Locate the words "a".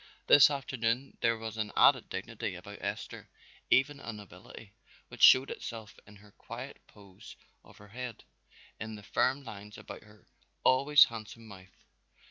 3.99-4.11